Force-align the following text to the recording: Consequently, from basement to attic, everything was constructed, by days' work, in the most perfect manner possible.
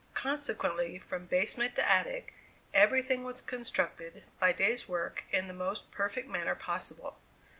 Consequently, 0.15 0.97
from 0.97 1.27
basement 1.27 1.75
to 1.75 1.87
attic, 1.87 2.33
everything 2.73 3.23
was 3.23 3.39
constructed, 3.39 4.23
by 4.39 4.51
days' 4.51 4.89
work, 4.89 5.25
in 5.29 5.47
the 5.47 5.53
most 5.53 5.91
perfect 5.91 6.27
manner 6.27 6.55
possible. 6.55 7.17